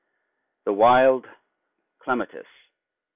[0.65, 1.27] THE WILD
[1.99, 2.47] CLEMATIS.